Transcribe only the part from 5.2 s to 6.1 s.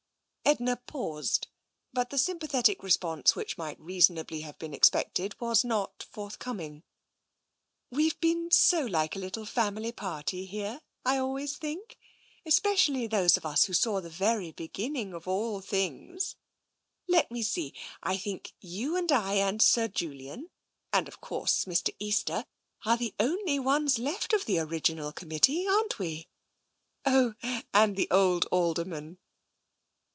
was not